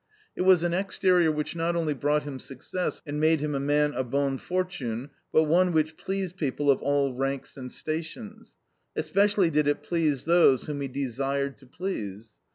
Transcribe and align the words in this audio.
It 0.35 0.41
was 0.41 0.63
an 0.63 0.73
exterior 0.73 1.31
which 1.31 1.55
not 1.55 1.75
only 1.75 1.93
brought 1.93 2.23
him 2.23 2.39
success 2.39 3.03
and 3.05 3.19
made 3.19 3.39
him 3.39 3.53
a 3.53 3.59
man 3.59 3.93
a 3.93 4.03
bonnes 4.03 4.41
fortunes 4.41 5.09
but 5.31 5.43
one 5.43 5.73
which 5.73 5.95
pleased 5.95 6.37
people 6.37 6.71
of 6.71 6.81
all 6.81 7.13
ranks 7.13 7.55
and 7.55 7.71
stations. 7.71 8.55
Especially 8.95 9.51
did 9.51 9.67
it 9.67 9.83
please 9.83 10.25
those 10.25 10.63
whom 10.65 10.81
he 10.81 10.87
desired 10.87 11.59
to 11.59 11.67
please. 11.67 12.39